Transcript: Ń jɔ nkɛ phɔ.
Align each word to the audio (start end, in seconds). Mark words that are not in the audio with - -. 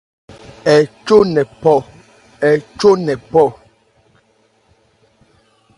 Ń 0.77 0.81
jɔ 2.75 2.89
nkɛ 2.99 3.13
phɔ. 3.31 3.43